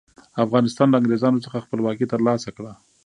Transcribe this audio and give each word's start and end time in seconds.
افغانستان 0.45 0.87
له 0.89 0.97
انګریزانو 0.99 1.43
څخه 1.45 1.63
خپلواکي 1.65 2.05
تر 2.11 2.19
لاسه 2.27 2.49
کړه. 2.57 2.71